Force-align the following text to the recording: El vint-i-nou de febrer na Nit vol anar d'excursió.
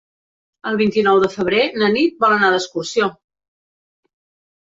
El 0.69 0.77
vint-i-nou 0.77 1.19
de 1.23 1.27
febrer 1.33 1.59
na 1.81 1.89
Nit 1.97 2.17
vol 2.25 2.35
anar 2.37 2.49
d'excursió. 2.55 3.09